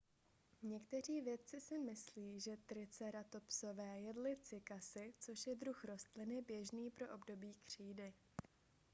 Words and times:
někteří 0.63 1.21
vědci 1.21 1.61
si 1.61 1.77
myslí 1.79 2.39
že 2.39 2.57
triceratopsové 2.65 3.99
jedli 3.99 4.37
cykasy 4.43 5.13
což 5.19 5.47
je 5.47 5.55
druh 5.55 5.83
rostliny 5.83 6.41
běžný 6.41 6.91
pro 6.91 7.15
období 7.15 7.51
křídy 7.65 8.13